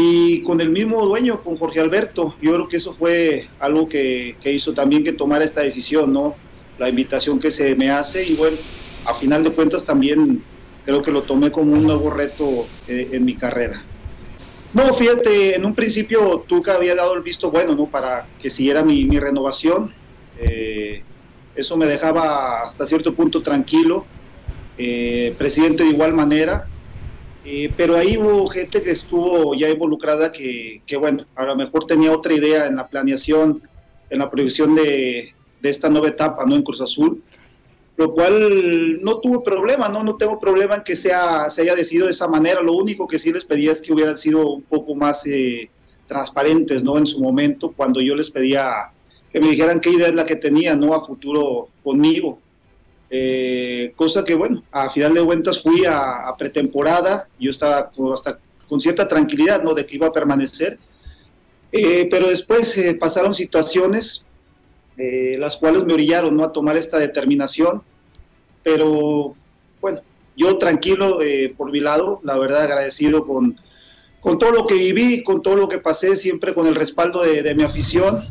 [0.00, 2.36] y con el mismo dueño, con Jorge Alberto.
[2.40, 6.36] Yo creo que eso fue algo que, que hizo también que tomara esta decisión, ¿no?
[6.78, 8.56] La invitación que se me hace y bueno,
[9.04, 10.44] a final de cuentas también
[10.84, 13.82] creo que lo tomé como un nuevo reto eh, en mi carrera.
[14.72, 17.86] No, fíjate, en un principio Tuca había dado el visto bueno, ¿no?
[17.86, 19.92] Para que siguiera mi, mi renovación.
[20.38, 21.02] Eh,
[21.56, 24.06] eso me dejaba hasta cierto punto tranquilo.
[24.78, 26.68] Eh, presidente de igual manera.
[27.50, 31.86] Eh, pero ahí hubo gente que estuvo ya involucrada que, que, bueno, a lo mejor
[31.86, 33.62] tenía otra idea en la planeación,
[34.10, 35.32] en la proyección de,
[35.62, 36.56] de esta nueva etapa, ¿no?
[36.56, 37.22] En Cruz Azul
[37.98, 40.04] lo cual no tuvo problema, ¿no?
[40.04, 42.62] No tengo problema en que sea, se haya decidido de esa manera.
[42.62, 45.68] Lo único que sí les pedía es que hubieran sido un poco más eh,
[46.06, 46.96] transparentes, ¿no?
[46.96, 48.92] En su momento, cuando yo les pedía
[49.32, 50.94] que me dijeran qué idea es la que tenía, ¿no?
[50.94, 52.38] A futuro conmigo.
[53.10, 58.38] Eh, cosa que, bueno, a final de cuentas fui a, a pretemporada, yo estaba hasta
[58.68, 59.74] con cierta tranquilidad, ¿no?
[59.74, 60.78] De que iba a permanecer.
[61.72, 64.24] Eh, pero después eh, pasaron situaciones
[64.98, 66.44] eh, las cuales me orillaron ¿no?
[66.44, 67.82] a tomar esta determinación.
[68.64, 69.36] Pero
[69.80, 70.00] bueno,
[70.36, 73.58] yo tranquilo eh, por mi lado, la verdad agradecido con,
[74.20, 77.42] con todo lo que viví, con todo lo que pasé, siempre con el respaldo de,
[77.42, 78.24] de mi afición,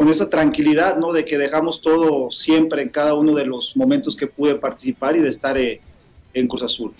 [0.00, 1.12] con esa tranquilidad ¿no?
[1.12, 5.20] de que dejamos todo siempre en cada uno de los momentos que pude participar y
[5.20, 5.78] de estar eh,
[6.32, 6.94] en Cruz Azul.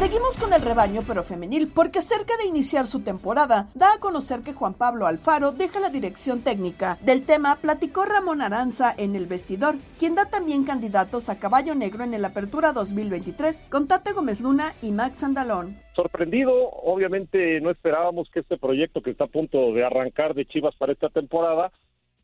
[0.00, 4.40] Seguimos con el rebaño pero femenil porque cerca de iniciar su temporada da a conocer
[4.40, 6.96] que Juan Pablo Alfaro deja la dirección técnica.
[7.02, 12.02] Del tema platicó Ramón Aranza en el vestidor, quien da también candidatos a caballo negro
[12.02, 15.76] en el Apertura 2023 con Tate Gómez Luna y Max Andalón.
[15.94, 20.74] Sorprendido, obviamente no esperábamos que este proyecto que está a punto de arrancar de Chivas
[20.76, 21.72] para esta temporada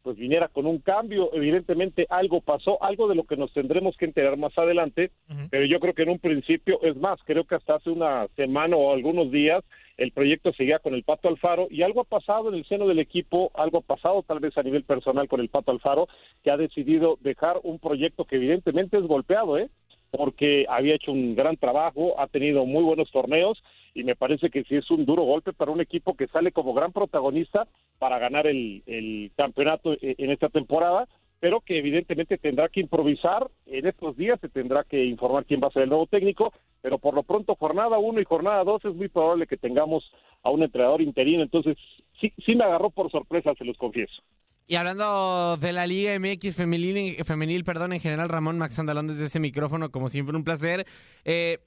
[0.06, 1.30] pues viniera con un cambio.
[1.32, 5.10] Evidentemente algo pasó, algo de lo que nos tendremos que enterar más adelante,
[5.50, 8.76] pero yo creo que en un principio, es más, creo que hasta hace una semana
[8.76, 9.64] o algunos días
[9.96, 13.00] el proyecto seguía con el Pato Alfaro y algo ha pasado en el seno del
[13.00, 16.06] equipo, algo ha pasado tal vez a nivel personal con el Pato Alfaro,
[16.44, 19.70] que ha decidido dejar un proyecto que evidentemente es golpeado, ¿eh?
[20.10, 23.62] Porque había hecho un gran trabajo, ha tenido muy buenos torneos
[23.94, 26.74] y me parece que sí es un duro golpe para un equipo que sale como
[26.74, 27.66] gran protagonista
[27.98, 31.08] para ganar el, campeonato e- en esta temporada,
[31.40, 35.68] pero que evidentemente tendrá que improvisar en estos días, se tendrá que informar quién va
[35.68, 38.94] a ser el nuevo técnico, pero por lo pronto jornada 1 y jornada 2 es
[38.94, 40.10] muy probable que tengamos
[40.42, 41.76] a un entrenador interino, entonces
[42.20, 44.22] sí, sí me agarró por sorpresa, se los confieso.
[44.66, 49.26] Y hablando de la Liga MX femenil, femenil perdón, en general, Ramón Max Andalón desde
[49.26, 50.86] ese micrófono, como siempre, un placer.
[51.24, 51.58] Eh,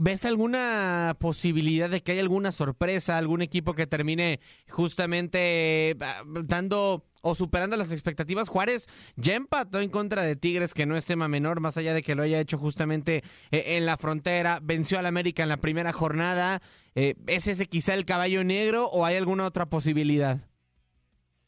[0.00, 5.96] ¿Ves alguna posibilidad de que haya alguna sorpresa, algún equipo que termine justamente eh,
[6.44, 8.48] dando o superando las expectativas?
[8.48, 12.02] Juárez ya empató en contra de Tigres, que no es tema menor, más allá de
[12.02, 15.92] que lo haya hecho justamente eh, en la frontera, venció al América en la primera
[15.92, 16.62] jornada.
[16.94, 20.47] Eh, ¿Es ese quizá el caballo negro o hay alguna otra posibilidad?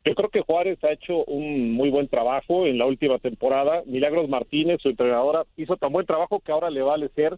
[0.02, 3.82] Yo creo que Juárez ha hecho un muy buen trabajo en la última temporada.
[3.84, 7.36] Milagros Martínez, su entrenadora, hizo tan buen trabajo que ahora le va a ser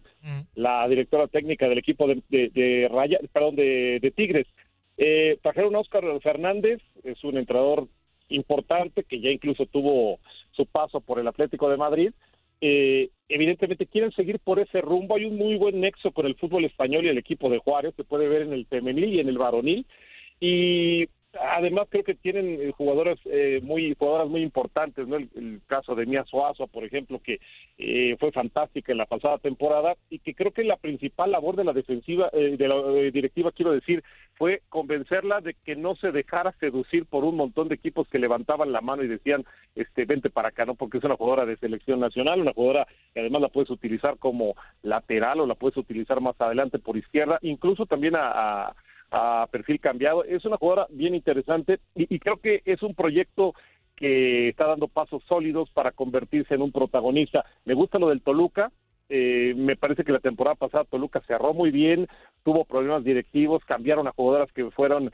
[0.55, 4.47] la directora técnica del equipo de, de, de Raya, perdón, de, de Tigres.
[4.97, 7.87] Eh, trajeron a Oscar Fernández, es un entrenador
[8.29, 10.19] importante que ya incluso tuvo
[10.51, 12.11] su paso por el Atlético de Madrid.
[12.61, 15.17] Eh, evidentemente quieren seguir por ese rumbo.
[15.17, 18.05] Hay un muy buen nexo con el fútbol español y el equipo de Juárez, se
[18.05, 19.85] puede ver en el femenil y en el varonil.
[20.39, 21.07] Y
[21.39, 26.05] además creo que tienen eh, jugadores eh, muy jugadoras muy importantes no el, caso de
[26.05, 27.39] Mia Suazo por ejemplo que
[27.77, 31.63] eh, fue fantástica en la pasada temporada y que creo que la principal labor de
[31.63, 34.03] la defensiva eh, de la eh, directiva quiero decir
[34.35, 38.71] fue convencerla de que no se dejara seducir por un montón de equipos que levantaban
[38.71, 41.99] la mano y decían este vente para acá no porque es una jugadora de selección
[41.99, 46.39] nacional una jugadora que además la puedes utilizar como lateral o la puedes utilizar más
[46.39, 48.75] adelante por izquierda incluso también a, a
[49.13, 50.23] a perfil cambiado.
[50.23, 53.53] Es una jugadora bien interesante y, creo que es un proyecto
[53.95, 57.45] que está dando pasos sólidos para convertirse en un protagonista.
[57.63, 58.71] Me gusta lo del Toluca.
[59.09, 62.07] Eh, me parece que la temporada pasada Toluca cerró muy bien,
[62.43, 65.11] tuvo problemas directivos, cambiaron a jugadoras que fueron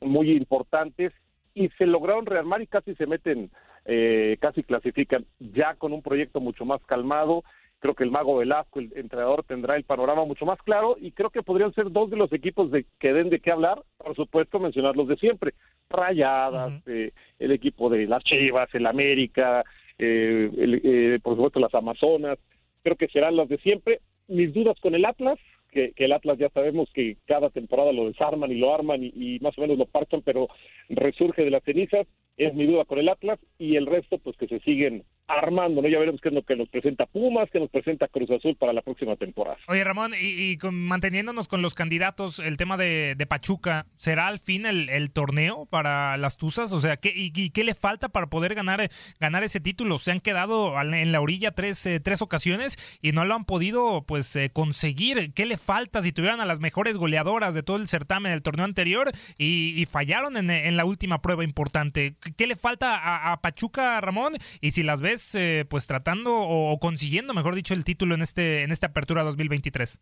[0.00, 1.12] muy importantes
[1.54, 3.50] y se lograron rearmar y casi se meten,
[3.86, 7.44] eh, casi clasifican ya con un proyecto mucho más calmado
[7.82, 11.30] creo que el Mago Velasco, el entrenador, tendrá el panorama mucho más claro y creo
[11.30, 14.60] que podrían ser dos de los equipos de, que den de qué hablar, por supuesto
[14.60, 15.52] mencionar los de siempre,
[15.90, 16.82] Rayadas, uh -huh.
[16.86, 19.64] eh, el equipo de las Chivas, el América,
[19.98, 22.38] eh, el, eh, por supuesto las Amazonas,
[22.84, 24.00] creo que serán las de siempre.
[24.28, 25.40] Mis dudas con el Atlas,
[25.72, 29.12] que, que, el Atlas ya sabemos que cada temporada lo desarman y lo arman y,
[29.16, 30.48] y más o menos lo parchan, pero
[30.88, 32.06] resurge de las cenizas.
[32.36, 35.02] es mi duda con el Atlas y el resto pues que se siguen
[35.38, 35.88] armando, ¿no?
[35.88, 38.72] Ya veremos qué es lo que nos presenta Pumas, qué nos presenta Cruz Azul para
[38.72, 39.56] la próxima temporada.
[39.68, 44.66] Oye, Ramón, y, con- manteniéndonos con los candidatos, el tema de, Pachuca, ¿será al fin
[44.66, 46.72] el, torneo para las Tuzas?
[46.72, 48.88] O sea, ¿qué, y, qué le falta para poder ganar,
[49.20, 49.98] ganar ese título?
[49.98, 54.04] Se han quedado en la orilla tres, eh, tres ocasiones y no lo han podido
[54.06, 55.32] pues eh, conseguir.
[55.34, 58.64] ¿Qué le falta si tuvieran a las mejores goleadoras de todo el certamen del torneo
[58.64, 62.14] anterior y, fallaron en, la última prueba importante?
[62.20, 64.34] ¿Qué- ¿Qué le falta a, a Pachuca, Ramón?
[64.60, 68.62] Y si las ves eh, pues tratando o, consiguiendo, mejor dicho, el título en este
[68.62, 70.00] en esta apertura 2023.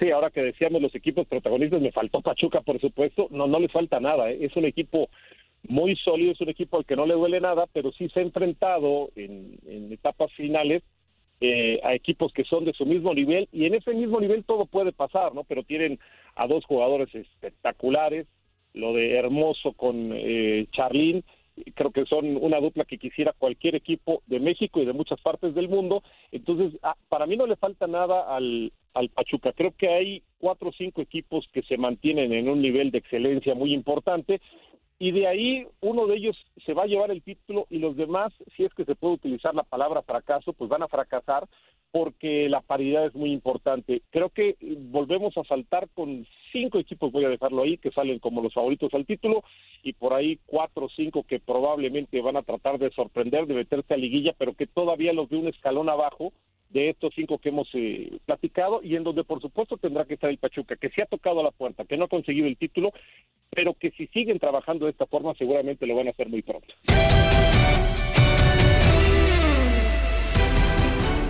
[0.00, 3.28] Sí, ahora que decíamos los equipos protagonistas, me faltó Pachuca, por supuesto.
[3.30, 4.30] No, no le falta nada.
[4.30, 4.38] ¿eh?
[4.40, 5.10] Es un equipo
[5.68, 8.22] muy sólido, es un equipo al que no le duele nada, pero sí se ha
[8.22, 10.82] enfrentado en, en etapas finales
[11.42, 14.66] eh, a equipos que son de su mismo nivel y en ese mismo nivel todo
[14.66, 15.44] puede pasar, ¿no?
[15.44, 15.98] Pero tienen
[16.34, 18.26] a dos jugadores espectaculares,
[18.74, 21.24] lo de Hermoso con eh, Charlín,
[21.74, 25.54] creo que son una dupla que quisiera cualquier equipo de México y de muchas partes
[25.54, 26.02] del mundo.
[26.32, 29.52] Entonces, ah, para mí no le falta nada al, al Pachuca.
[29.52, 33.54] Creo que hay cuatro o cinco equipos que se mantienen en un nivel de excelencia
[33.54, 34.40] muy importante
[34.98, 36.36] y de ahí uno de ellos
[36.66, 39.54] se va a llevar el título y los demás, si es que se puede utilizar
[39.54, 41.48] la palabra fracaso, pues van a fracasar
[41.92, 44.02] porque la paridad es muy importante.
[44.10, 48.18] Creo que eh, volvemos a saltar con cinco equipos, voy a dejarlo ahí, que salen
[48.18, 49.42] como los favoritos al título
[49.82, 53.94] y por ahí cuatro o cinco que probablemente van a tratar de sorprender, de meterse
[53.94, 56.32] a liguilla, pero que todavía los de un escalón abajo
[56.70, 60.30] de estos cinco que hemos eh, platicado y en donde por supuesto tendrá que estar
[60.30, 62.92] el Pachuca, que se ha tocado a la puerta, que no ha conseguido el título,
[63.50, 66.72] pero que si siguen trabajando de esta forma seguramente lo van a hacer muy pronto.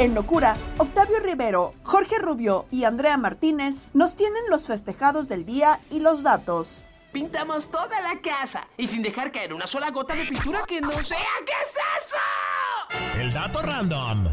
[0.00, 5.78] En Locura, Octavio Rivero, Jorge Rubio y Andrea Martínez nos tienen los festejados del día
[5.90, 6.86] y los datos.
[7.12, 10.90] Pintamos toda la casa y sin dejar caer una sola gota de pintura que no
[11.04, 11.18] sea.
[11.44, 13.20] ¿Qué es eso?
[13.20, 14.24] El dato random.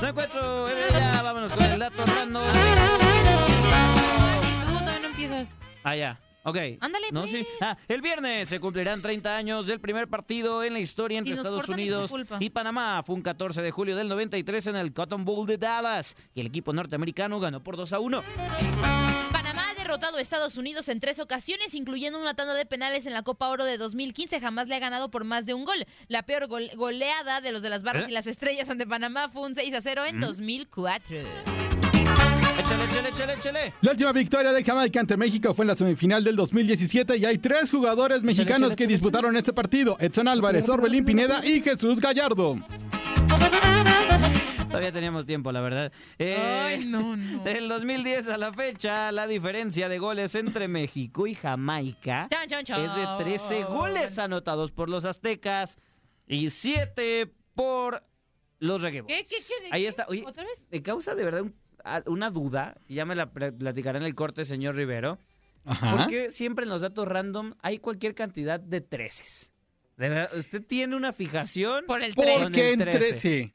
[0.00, 2.44] No encuentro, eh, ya vámonos con el dato random.
[4.44, 5.50] Y tú todavía no empiezas.
[5.82, 6.29] Ah, ya.
[6.42, 6.56] Ok.
[6.80, 7.46] Ándale, No, sí.
[7.60, 11.36] Ah, el viernes se cumplirán 30 años del primer partido en la historia entre Si
[11.38, 13.02] Estados cortan, Unidos y Panamá.
[13.04, 16.16] Fue un 14 de julio del 93 en el Cotton Bowl de Dallas.
[16.34, 18.22] Y el equipo norteamericano ganó por 2 a 1.
[19.32, 23.12] Panamá ha derrotado a Estados Unidos en tres ocasiones, incluyendo una tanda de penales en
[23.12, 24.40] la Copa Oro de 2015.
[24.40, 25.84] Jamás le ha ganado por más de un gol.
[26.08, 28.10] La peor gol- goleada de los de las barras ¿Eh?
[28.10, 30.20] y las estrellas ante Panamá fue un 6 a 0 en ¿Mm?
[30.20, 31.16] 2004.
[32.70, 33.74] Échale, échale, échale, échale.
[33.80, 37.38] La última victoria de Jamaica ante México fue en la semifinal del 2017 y hay
[37.38, 39.96] tres jugadores mexicanos que disputaron ese partido.
[39.98, 42.56] Edson Álvarez, Orbelín Pineda y Jesús Gallardo.
[44.68, 45.92] Todavía teníamos tiempo, la verdad.
[46.20, 47.42] Eh, Ay, no, no.
[47.42, 52.64] Del 2010 a la fecha, la diferencia de goles entre México y Jamaica Chan, chan,
[52.64, 52.84] chan.
[52.84, 55.76] es de 13 goles anotados por los aztecas
[56.28, 58.00] y 7 por
[58.60, 59.08] los reguebos.
[59.08, 59.36] ¿Qué, qué,
[59.72, 59.88] Ahí qué?
[59.88, 60.06] está.
[60.08, 60.62] Oye, ¿Otra vez?
[60.70, 61.56] me causa de verdad un-
[62.06, 65.18] una duda, y ya me la pl- platicará en el corte, señor Rivero.
[65.64, 69.52] ¿Por qué siempre en los datos random hay cualquier cantidad de treces?
[69.96, 71.84] De verdad, ¿usted tiene una fijación?
[71.86, 73.50] Por el ¿Por con qué el en 13?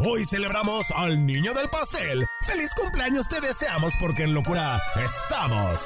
[0.00, 2.26] Hoy celebramos al niño del pastel.
[2.46, 5.80] ¡Feliz cumpleaños te deseamos porque en locura estamos!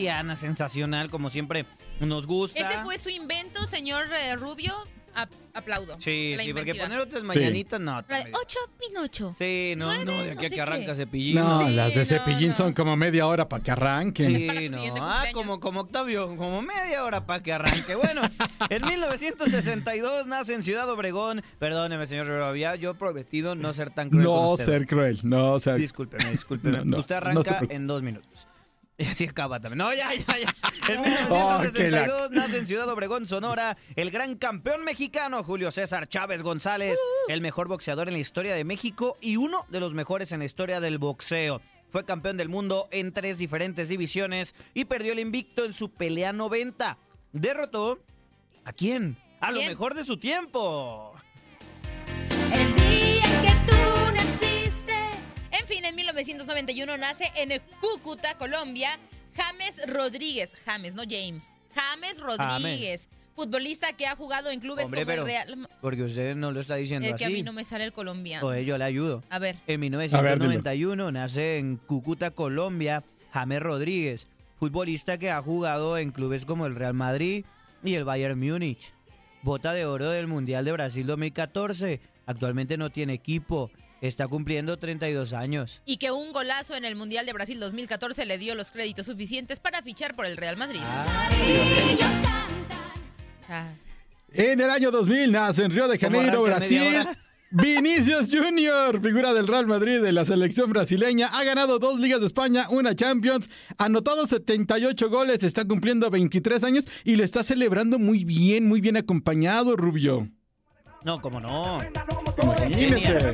[0.00, 1.66] Tatiana, sensacional, como siempre
[2.00, 2.58] nos gusta.
[2.58, 4.74] Ese fue su invento, señor eh, Rubio.
[5.12, 5.96] A- aplaudo.
[5.98, 6.84] Sí, La sí, porque inventiva.
[6.84, 7.94] poner otras mañanitas, no.
[7.94, 8.36] La de también.
[8.40, 9.34] ocho Pinocho.
[9.36, 10.94] Sí, no, Nueve, no, de aquí no a sé que arranca qué.
[10.94, 11.34] cepillín.
[11.34, 12.54] No, Sí, las de no, cepillín no.
[12.54, 14.26] son como media hora para que arranquen.
[14.36, 14.78] Sí, no.
[15.00, 17.96] Ah, como, como Octavio, como media hora para que arranque.
[17.96, 18.22] Bueno,
[18.70, 21.42] en 1962 nace en Ciudad Obregón.
[21.58, 24.64] Perdóneme, señor Rivera, había yo prometido no ser tan cruel con No usted.
[24.64, 25.74] ser cruel, no ser...
[25.76, 26.78] Discúlpeme, discúlpeme.
[26.84, 27.76] No, no, Usted no te arranca preocupes.
[27.76, 28.46] en dos minutos.
[29.04, 29.78] Y así acaba también.
[29.78, 30.54] No, ya, ya, ya.
[30.88, 36.06] En Oh, qué 1962 nace en Ciudad Obregón, Sonora, el gran campeón mexicano Julio César
[36.06, 40.32] Chávez González, el mejor boxeador en la historia de México y uno de los mejores
[40.32, 41.62] en la historia del boxeo.
[41.88, 46.32] Fue campeón del mundo en tres diferentes divisiones y perdió el invicto en su pelea
[46.32, 46.98] 90.
[47.32, 48.00] Derrotó
[48.64, 49.16] ¿a quién?
[49.40, 51.14] A lo mejor de su tiempo.
[52.52, 53.99] El día que tú.
[55.60, 58.98] En fin, en 1991 nace en Cúcuta, Colombia,
[59.36, 60.54] James Rodríguez.
[60.64, 61.52] James, no James.
[61.74, 63.08] James Rodríguez.
[63.36, 65.68] futbolista que ha jugado en clubes Hombre, como pero el Real...
[65.82, 67.42] porque usted no lo está diciendo Es que a mí así.
[67.42, 68.40] no me sale el colombiano.
[68.46, 69.22] Pues yo le ayudo.
[69.28, 69.56] A ver.
[69.66, 76.64] En 1991 nace en Cúcuta, Colombia, James Rodríguez, futbolista que ha jugado en clubes como
[76.64, 77.44] el Real Madrid
[77.84, 78.94] y el Bayern Múnich.
[79.42, 82.00] Bota de oro del Mundial de Brasil 2014.
[82.24, 83.70] Actualmente no tiene equipo.
[84.00, 85.82] Está cumpliendo 32 años.
[85.84, 89.60] Y que un golazo en el Mundial de Brasil 2014 le dio los créditos suficientes
[89.60, 90.80] para fichar por el Real Madrid.
[90.82, 91.28] Ah.
[94.32, 97.00] En el año 2000 nace en Río de ¿Cómo Janeiro, Brasil.
[97.52, 102.26] Vinicius Junior, figura del Real Madrid de la selección brasileña, ha ganado dos Ligas de
[102.26, 108.24] España, una Champions, anotado 78 goles, está cumpliendo 23 años y lo está celebrando muy
[108.24, 110.28] bien, muy bien acompañado, Rubio.
[111.02, 111.80] No, como no.
[112.40, 113.32] Imagínese.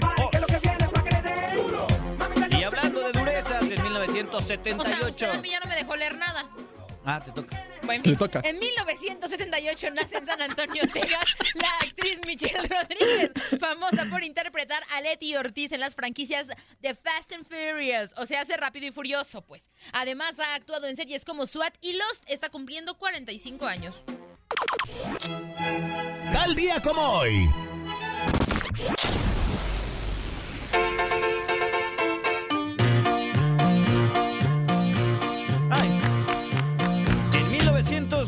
[4.25, 5.09] 1978.
[5.09, 6.49] O sea, a mí ya no me dejó leer nada.
[7.09, 7.64] Ah, te toca.
[7.85, 8.41] Bueno, te en, toca.
[8.43, 15.01] en 1978 nace en San Antonio, Texas, la actriz Michelle Rodríguez, famosa por interpretar a
[15.01, 16.49] Letty Ortiz en las franquicias
[16.81, 19.71] de Fast and Furious, o sea, hace rápido y furioso, pues.
[19.93, 24.03] Además, ha actuado en series como SWAT y Lost, está cumpliendo 45 años.
[26.33, 27.49] Tal día como hoy.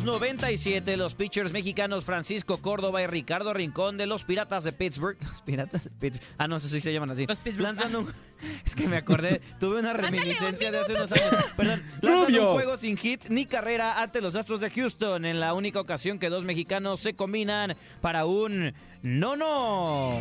[0.08, 5.18] 1997, los pitchers mexicanos Francisco Córdoba y Ricardo Rincón de los Piratas de Pittsburgh.
[5.22, 6.26] ¿Los Piratas de Pittsburgh?
[6.38, 7.26] Ah, no sé si se llaman así.
[7.58, 8.12] Lanzan un.
[8.64, 11.44] Es que me acordé, tuve una reminiscencia de hace unos años.
[11.56, 12.48] Perdón, lanzan Rubio.
[12.50, 16.20] un juego sin hit ni carrera ante los Astros de Houston en la única ocasión
[16.20, 20.20] que dos mexicanos se combinan para un no no.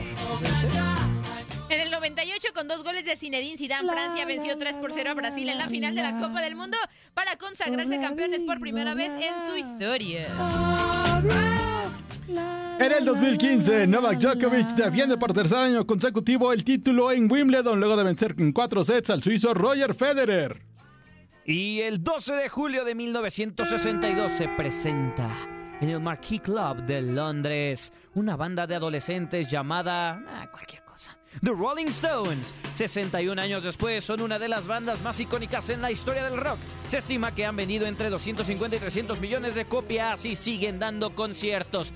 [1.69, 5.13] En el 98, con dos goles de Zinedine Zidane, Francia venció 3 por 0 a
[5.13, 6.77] Brasil en la final de la Copa del Mundo
[7.13, 10.27] para consagrarse campeones por primera vez en su historia.
[12.79, 17.97] En el 2015, Novak Djokovic defiende por tercer año consecutivo el título en Wimbledon luego
[17.97, 20.61] de vencer en cuatro sets al suizo Roger Federer.
[21.45, 25.29] Y el 12 de julio de 1962 se presenta
[25.81, 30.86] en el Marquee Club de Londres una banda de adolescentes llamada ah, cualquier.
[31.43, 32.53] The Rolling Stones.
[32.73, 36.59] 61 años después son una de las bandas más icónicas en la historia del rock.
[36.87, 41.15] Se estima que han vendido entre 250 y 300 millones de copias y siguen dando
[41.15, 41.93] conciertos.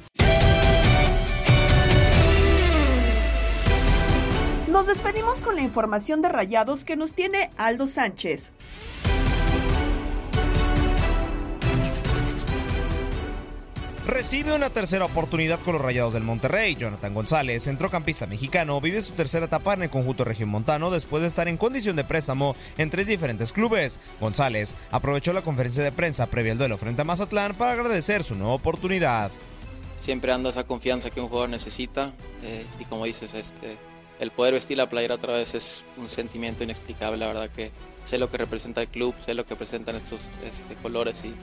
[4.67, 8.51] Nos despedimos con la información de Rayados que nos tiene Aldo Sánchez.
[14.05, 16.75] Recibe una tercera oportunidad con los Rayados del Monterrey.
[16.75, 21.47] Jonathan González, centrocampista mexicano, vive su tercera etapa en el conjunto regiomontano después de estar
[21.47, 23.99] en condición de préstamo en tres diferentes clubes.
[24.19, 28.33] González aprovechó la conferencia de prensa previa al duelo frente a Mazatlán para agradecer su
[28.33, 29.31] nueva oportunidad.
[29.97, 32.11] siempre anda esa confianza que un jugador necesita
[32.43, 33.77] eh, y como dices, este,
[34.19, 37.71] el poder vestir la playera otra vez es un sentimiento inexplicable, la verdad que
[38.03, 41.35] sé lo que representa el club, sé lo que representan estos este, colores y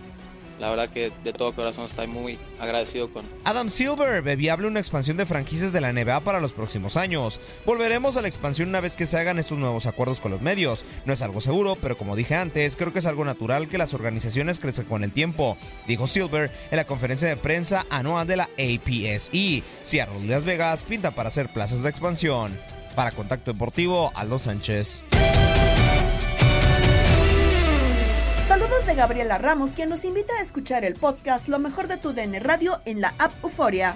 [0.58, 4.80] la verdad que de todo corazón estoy muy agradecido con, Adam Silver ve viable una
[4.80, 7.40] expansión de franquicias de la NBA para los próximos años.
[7.64, 10.84] Volveremos a la expansión una vez que se hagan estos nuevos acuerdos con los medios.
[11.04, 13.94] No es algo seguro, pero como dije antes, creo que es algo natural que las
[13.94, 15.56] organizaciones crezcan con el tiempo,
[15.86, 19.62] dijo Silver en la conferencia de prensa anual de la APSE.
[19.82, 22.58] Seattle y Las Vegas pintan para ser plazas de expansión.
[22.94, 25.04] Para Contacto Deportivo, Aldo Sánchez.
[28.48, 32.14] Saludos de Gabriela Ramos, quien nos invita a escuchar el podcast Lo mejor de tu
[32.14, 33.94] DN Radio en la app Euforia.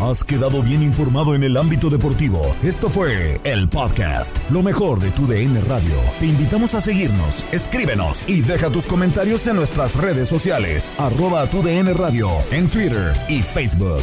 [0.00, 2.56] Has quedado bien informado en el ámbito deportivo.
[2.64, 5.94] Esto fue el podcast, lo mejor de tu DN Radio.
[6.18, 11.62] Te invitamos a seguirnos, escríbenos y deja tus comentarios en nuestras redes sociales, arroba tu
[11.62, 14.02] DN Radio, en Twitter y Facebook.